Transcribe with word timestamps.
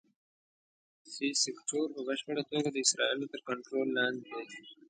سي 1.13 1.27
سیکټور 1.43 1.87
په 1.95 2.01
بشپړه 2.07 2.43
توګه 2.51 2.69
د 2.71 2.77
اسرائیلو 2.85 3.31
تر 3.33 3.39
کنټرول 3.49 3.87
لاندې 3.97 4.23
دی. 4.35 4.45